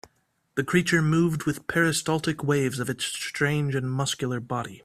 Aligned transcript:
The 0.55 0.63
creature 0.63 0.99
moved 1.03 1.43
with 1.43 1.67
peristaltic 1.67 2.43
waves 2.43 2.79
of 2.79 2.89
its 2.89 3.05
strange 3.05 3.75
and 3.75 3.87
muscular 3.91 4.39
body. 4.39 4.79